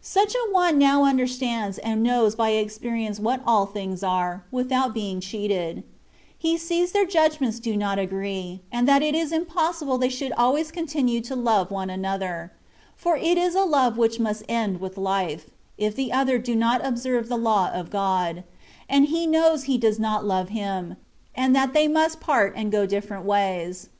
[0.00, 5.20] Such an one now understands and knows by experience what all things are, without being
[5.20, 5.82] cheated:
[6.38, 10.70] he sees their judgments do not agree, and that it is impossible they should always
[10.70, 12.54] continue to love one another,
[12.96, 16.82] for it is a love which must end with life, if the other do not
[16.82, 18.44] observe the Law of God,
[18.88, 20.96] and he knows he does not love Him,
[21.34, 23.90] and that they must part and go diflferent ways.